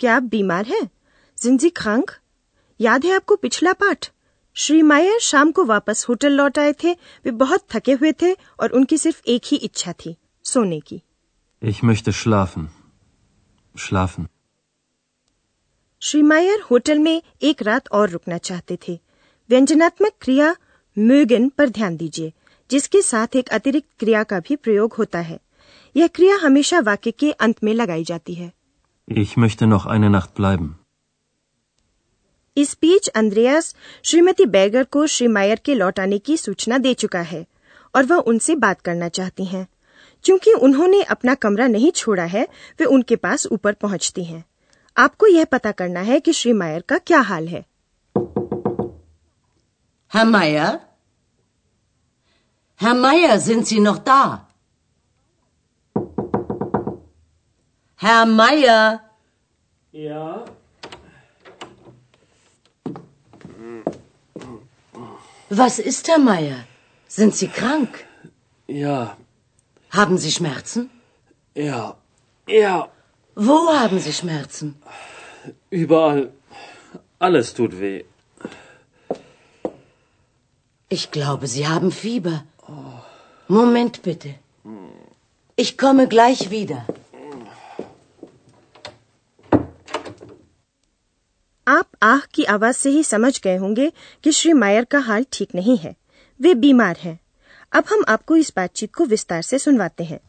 [0.00, 0.90] क्या आप बीमार हैं?
[1.42, 2.02] जिंजी खांग
[2.80, 4.10] याद है आपको पिछला पाठ?
[4.54, 8.70] श्री मायर शाम को वापस होटल लौट आए थे। वे बहुत थके हुए थे और
[8.70, 11.02] उनकी सिर्फ़ एक ही इच्छा थी सोने की।
[11.64, 12.64] Ich möchte schlafen.
[13.78, 14.24] Schlafen.
[16.00, 19.00] Shri मायर होटल में एक रात और रुकना चाहते थे।
[19.50, 20.56] व्यंजनात्मक क्रिया
[20.98, 22.32] mögen पर ध्यान दीजिए
[22.70, 25.40] जिसके साथ एक अतिरिक्त क्रिया का भी प्रयोग होता है।
[25.96, 28.52] यह क्रिया हमेशा वाक्य के अंत में लगाई जाती है।
[29.08, 30.74] Ich möchte noch eine Nacht bleiben.
[32.56, 37.20] इस बीच अंद्रयास श्रीमती बैगर को श्री मायर के लौट आने की सूचना दे चुका
[37.20, 37.44] है
[37.94, 39.66] और वह उनसे बात करना चाहती हैं
[40.24, 42.46] क्योंकि उन्होंने अपना कमरा नहीं छोड़ा है
[42.78, 44.44] वे उनके पास ऊपर पहुँचती हैं
[44.96, 47.64] आपको यह पता करना है कि श्री मायर का क्या हाल है
[50.12, 50.72] Herr Meier?
[52.80, 54.20] Herr Meier, sind Sie noch da?
[57.98, 59.00] Herr Meier?
[59.92, 60.44] Ja,
[65.48, 66.64] Was ist, Herr Meier?
[67.08, 68.04] Sind Sie krank?
[68.66, 69.16] ja,
[69.90, 70.90] Haben Sie Schmerzen?
[71.54, 71.96] ja,
[72.48, 72.88] ja,
[73.34, 74.76] Wo haben Sie Schmerzen?
[75.70, 76.32] überall.
[77.18, 78.04] Alles tut weh.
[80.88, 82.44] Ich glaube, Sie haben Fieber.
[83.48, 84.34] Moment bitte.
[85.56, 86.84] Ich komme gleich wieder.
[92.36, 93.92] की आवाज़ से ही समझ गए होंगे
[94.24, 95.96] कि श्री मायर का हाल ठीक नहीं है।
[96.40, 97.20] वे बीमार हैं।
[97.72, 100.20] अब हम आपको इस बातचीत को विस्तार से सुनवाते हैं।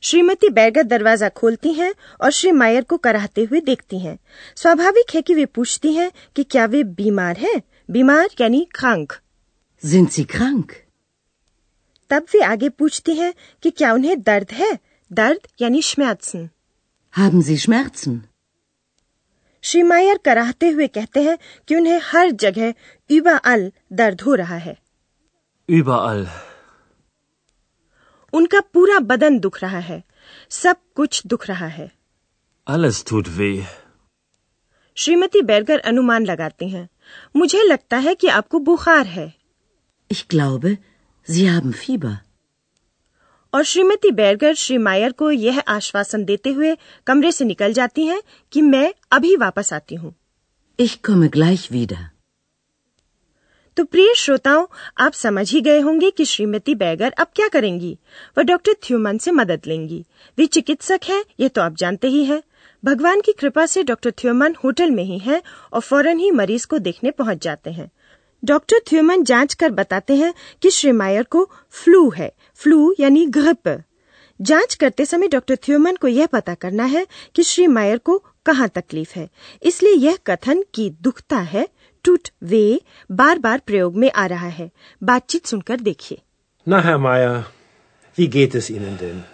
[0.00, 4.18] श्रीमती बैगर दरवाज़ा खोलती हैं और श्री मायर को कराहते हुए देखती हैं।
[4.56, 7.62] स्वाभाविक है कि वे पूछती हैं कि क्या वे बीमार हैं?
[7.90, 9.06] बीमार यानी खांग
[9.86, 10.72] Sind Sie krank?
[12.10, 14.78] तब वे आगे पूछती हैं कि क्या उन्हें दर्द है?
[15.12, 16.48] दर्द यानी श्मैत्सन।
[17.18, 18.18] Haben Sie Schmerzen?
[19.64, 21.38] श्री मायर कराहते हुए कहते हैं
[21.68, 22.74] कि उन्हें हर जगह
[23.36, 24.76] अल दर्द हो रहा है
[25.68, 26.26] Überall.
[28.32, 30.02] उनका पूरा बदन दुख रहा है
[30.50, 31.90] सब कुछ दुख रहा है
[32.66, 33.64] Alles tut weh.
[34.96, 36.88] श्रीमती बैरगर अनुमान लगाती हैं
[37.36, 39.32] मुझे लगता है कि आपको बुखार है
[40.10, 40.76] Ich glaube,
[41.28, 42.14] Sie haben Fieber.
[43.54, 46.76] और श्रीमती बैरगर श्री मायर को यह आश्वासन देते हुए
[47.06, 48.22] कमरे से निकल जाती हैं
[48.52, 50.14] कि मैं अभी वापस आती हूँ।
[50.80, 51.96] Ich komme gleich wieder.
[53.76, 54.66] तो प्रिय श्रोताओं
[54.98, 57.98] आप समझ ही गए होंगे कि श्रीमती बैगर अब क्या करेंगी।
[58.38, 60.04] वह डॉक्टर थ्यूमन से मदद लेंगी।
[60.38, 62.42] वे चिकित्सक हैं ये तो आप जानते ही हैं।
[62.84, 66.78] भगवान की कृपा से डॉक्टर थ्यूमन होटल में ही हैं और फ़ौरन ही मरीज़ को
[66.78, 67.90] देखने पहुँच जाते हैं।
[68.44, 70.32] डॉक्टर थ्यूमन जाँच कर बताते हैं
[70.62, 73.68] कि श्री मायर को फ्लू है फ्लू यानी ग्रिप
[74.40, 78.68] जाँच करते समय डॉक्टर थ्यूमन को यह पता करना है कि श्री मायर को कहाँ
[78.68, 79.28] तकलीफ़ है
[79.62, 81.68] इसलिए यह कथन की दुखता है
[82.04, 84.70] टूट वे बार बार प्रयोग में आ रहा है
[85.02, 86.20] बातचीत सुनकर देखिए
[86.66, 87.44] Na, Herr Meier,
[88.18, 89.24] wie geht es Ihnen denn?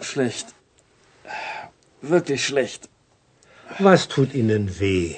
[0.00, 0.52] Schlecht.
[2.02, 2.88] Wirklich schlecht.
[3.66, 5.16] Was tut Ihnen weh?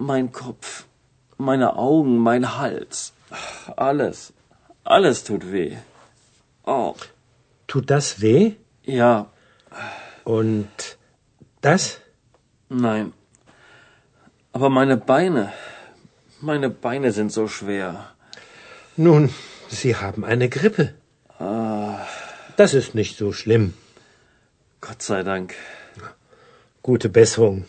[0.00, 0.70] Mein Kopf,
[1.42, 3.12] meine Augen, mein Hals.
[3.76, 4.32] Alles.
[4.84, 5.76] Alles tut weh.
[6.64, 6.94] Oh,
[7.66, 8.52] Tut das weh?
[8.84, 9.26] ja,
[10.24, 10.68] Und
[11.60, 11.98] das?
[12.68, 13.12] nein.
[14.52, 15.52] Aber meine Beine,
[16.40, 17.88] meine Beine sind so schwer.
[18.96, 19.30] Nun,
[19.68, 20.94] Sie haben eine Grippe.
[22.56, 23.72] Das ist nicht so schlimm.
[24.82, 25.54] Gott sei Dank.
[26.82, 27.64] Gute Besserung,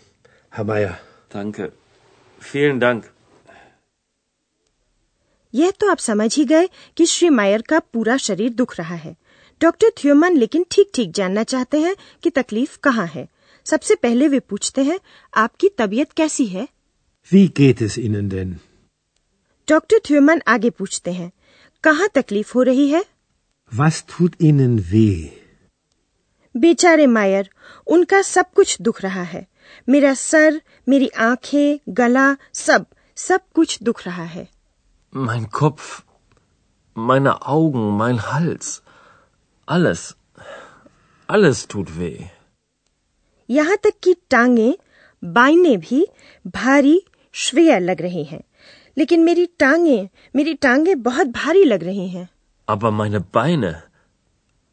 [0.49, 0.97] Herr Meier.
[1.29, 1.71] Danke.
[2.39, 3.09] Vielen Dank.
[5.55, 9.15] यह तो आप समझ ही गए कि श्री मायर का पूरा शरीर दुख रहा है।
[9.61, 13.27] डॉक्टर थ्योमन लेकिन ठीक ठीक जानना चाहते हैं कि तकलीफ़ कहाँ है।
[13.65, 14.99] सबसे पहले वे पूछते हैं
[15.35, 16.67] आपकी तबीयत कैसी है?
[17.33, 18.53] Wie geht es Ihnen denn?
[19.69, 21.31] Doctor Thiemann आगे पूछते हैं
[21.83, 23.05] कहाँ तकलीफ़ हो रही है?
[23.71, 25.29] Was tut Ihnen weh?
[26.57, 27.49] बेचारे मायर
[27.87, 29.47] उनका सब कुछ दुख रहा है।
[29.89, 32.85] मेरा सर मेरी आँखें गला सब
[33.15, 34.47] सब कुछ दुख रहा है।
[35.13, 36.03] mein Kopf,
[36.95, 38.81] meine Augen, mein Hals,
[39.67, 40.15] alles,
[41.29, 42.29] alles tut weh.
[43.49, 44.77] यहाँ तक कि टांगे
[45.23, 46.05] बाइने भी
[46.47, 47.01] भारी
[47.33, 48.43] श्वेयर लग रहे हैं
[48.97, 52.29] लेकिन मेरी टांगे मेरी टांगे बहुत भारी लग रही हैं।
[52.67, 53.73] अब meine Beine,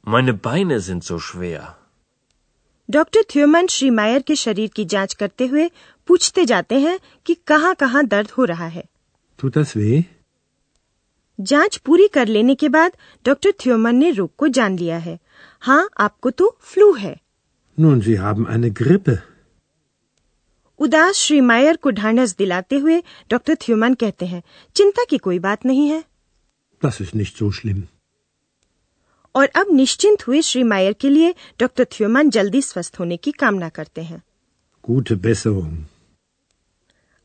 [0.07, 1.63] meine Beine sind so schwer.
[2.91, 5.71] Doctor Thiemann Shri Mayer के शरीर की जाँच करते हुए
[6.07, 8.85] पूछते जाते हैं कि कहाँ कहाँ दर्द हो रहा है
[9.39, 10.20] तू तस्वीर
[11.41, 12.93] जाँच पूरी कर लेने के बाद
[13.25, 15.19] डॉक्टर थ्योमन ने रोग को जान लिया है
[15.63, 17.17] हाँ आपको तो फ्लू है
[17.79, 19.17] Nun, Sie haben eine Grippe.
[20.81, 24.43] उदास श्री मायर को ढांढस दिलाते हुए डॉक्टर थ्योमन कहते हैं
[24.77, 26.03] चिंता की कोई बात नहीं है
[26.83, 27.81] Das ist nicht so schlimm.
[29.35, 33.69] और अब निश्चिंत हुए श्री मायर के लिए डॉक्टर थ्योमन जल्दी स्वस्थ होने की कामना
[33.69, 34.23] करते हैं
[34.85, 35.77] Gute Besserung.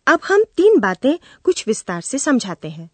[0.08, 2.90] अब हम तीन बातें कुछ विस्तार से समझाते हैं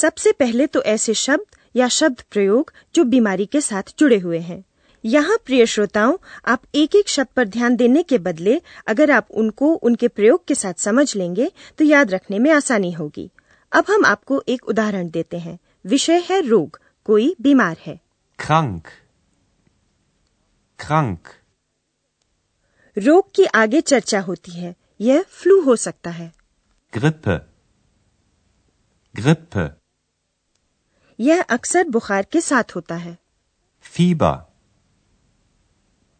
[0.00, 4.64] सबसे पहले तो ऐसे शब्द या शब्द प्रयोग जो बीमारी के साथ जुड़े हुए हैं।
[5.04, 6.16] यहाँ प्रिय श्रोताओं
[6.46, 10.54] आप एक एक शब्द पर ध्यान देने के बदले अगर आप उनको उनके प्रयोग के
[10.54, 13.30] साथ समझ लेंगे तो याद रखने में आसानी होगी।
[13.72, 18.00] अब हम आपको एक उदाहरण देते हैं। विषय है रोग कोई बीमार है।
[18.40, 18.84] Krank,
[20.80, 21.28] krank,
[22.98, 26.32] रोग की आगे चर्चा होती है। यह फ्लू हो सकता है।
[26.96, 27.38] Grippe,
[29.16, 29.68] Grippe,
[31.18, 33.16] यह अक्सर बुखार के साथ होता है
[33.84, 34.32] फीबा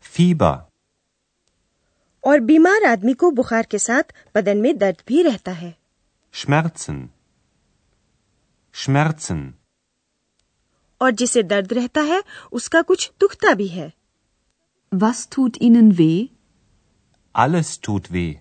[0.05, 0.53] फीबा
[2.25, 5.75] और बीमार आदमी को बुखार के साथ बदन में दर्द भी रहता है
[6.35, 6.99] Schmerzen.
[8.75, 9.41] Schmerzen.
[11.01, 12.23] और जिसे दर्द रहता है
[12.53, 13.93] उसका कुछ दुखता भी है
[14.93, 16.29] Was tut Ihnen weh?
[17.35, 18.35] Alles tut weh.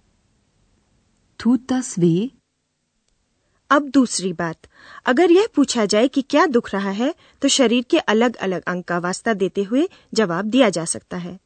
[1.39, 2.29] Tut das weh?
[3.69, 4.67] अब दूसरी बात।
[5.05, 8.83] अगर यह पूछा जाए कि क्या दुख रहा है तो शरीर के अलग अलग अंग
[8.83, 11.39] का वास्ता देते हुए जवाब दिया जा सकता है।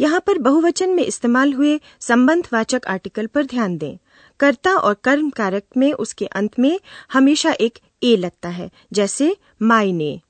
[0.00, 3.98] यहाँ पर बहुवचन में इस्तेमाल हुए संबंधवाचक आर्टिकल पर ध्यान दें।
[4.40, 6.80] कर्ता और कर्म कारक में उसके अंत में
[7.12, 10.20] हमेशा एक ए लगता है जैसे मायने।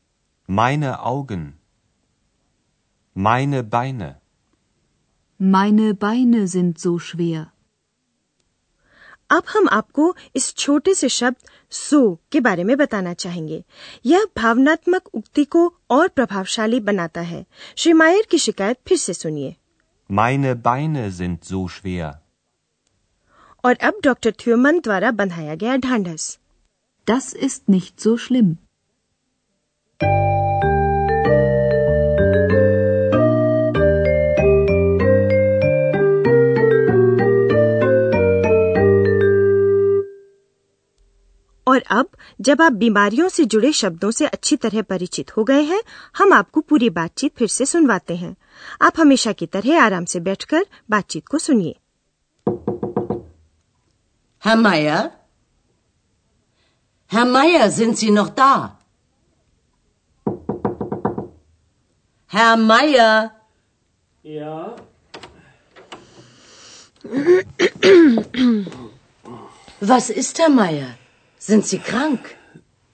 [0.49, 1.45] Meine Augen,
[3.17, 4.09] meine Beine,
[5.41, 7.43] Meine Beine sind so schwer.
[9.31, 13.65] अब हम आपको इस छोटे से शब्द सो के बारे में बताना चाहेंगे
[14.07, 17.45] यह भावनात्मक उक्ति को और प्रभावशाली बनाता है
[17.77, 19.57] श्री मायर की शिकायत फिर से सुनिए
[20.11, 22.13] meine Beine sind so schwer.
[23.65, 26.39] और अब डॉक्टर थ्योमन द्वारा बनाया गया ढांढस
[27.07, 28.57] Das ist nicht so schlimm.
[41.79, 42.09] और अब
[42.41, 45.81] जब आप बीमारियों से जुड़े शब्दों से अच्छी तरह परिचित हो गए हैं
[46.19, 48.35] हम आपको पूरी बातचीत फिर से सुनवाते हैं
[48.83, 51.77] आप हमेशा की तरह आराम से बैठकर बातचीत को सुनिए
[54.43, 54.99] Herr Meier?
[57.11, 58.51] Herr Meier, sind Sie noch da?
[62.31, 63.33] Herr Meier?
[64.25, 64.77] Ja?
[69.81, 70.98] Was ist, Herr Meier?
[71.49, 72.23] Sind Sie krank?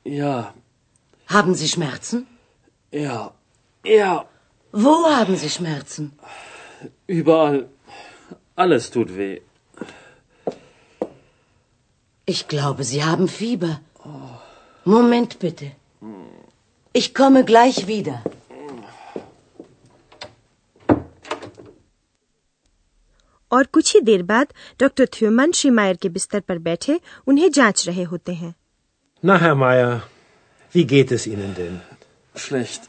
[0.04, 0.54] Ja,
[1.26, 2.18] Haben Sie Schmerzen?
[2.92, 3.32] ja,
[3.84, 4.12] ja,
[4.72, 6.04] Wo haben Sie Schmerzen?
[7.08, 7.68] überall.
[8.56, 9.40] Alles tut weh.
[12.26, 13.80] Ich glaube, Sie haben Fieber.
[14.84, 15.72] Moment bitte.
[16.92, 18.22] Ich komme gleich wieder.
[23.53, 27.87] और कुछ ही देर बाद doctor थ्योमन Shri Mayer के बिस्तर पर बैठे उन्हें जांच
[27.87, 28.53] रहे होते हैं
[29.23, 29.95] Na, Herr Meier,
[30.73, 31.79] wie geht es Ihnen denn?
[32.43, 32.85] Schlecht.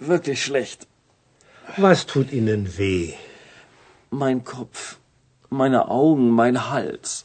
[0.00, 0.86] Wirklich schlecht.
[1.76, 3.12] Was tut Ihnen weh?
[4.10, 4.96] Mein Kopf,
[5.50, 7.24] meine Augen, mein Hals.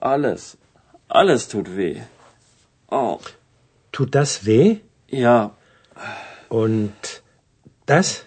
[0.00, 0.56] Alles.
[1.08, 1.96] Alles tut weh.
[2.88, 3.18] Oh,
[3.92, 4.76] Tut das weh?
[5.08, 5.50] ja,
[6.48, 7.22] Und
[7.86, 8.24] das?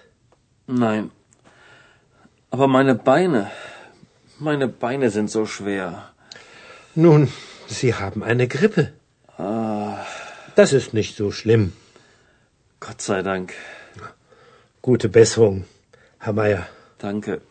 [0.68, 1.12] nein.
[2.52, 3.52] Aber meine Beine,
[4.40, 5.88] meine Beine sind so schwer.
[6.96, 7.28] Nun,
[7.68, 8.94] Sie haben eine Grippe.
[10.56, 11.74] Das ist nicht so schlimm.
[12.82, 13.54] Gott sei Dank.
[14.84, 15.66] Gute Besserung,
[16.22, 16.68] Herr Meier.
[17.00, 17.42] Danke.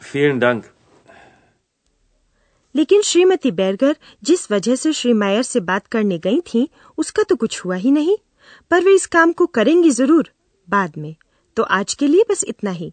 [0.00, 0.64] Vielen Dank.
[2.74, 7.36] लेकिन श्रीमती बैरगर जिस वजह से श्री मायर से बात करने गई थी उसका तो
[7.36, 8.16] कुछ हुआ ही नहीं
[8.70, 10.30] पर वे इस काम को करेंगी जरूर
[10.68, 11.14] बाद में
[11.56, 12.92] तो आज के लिए बस इतना ही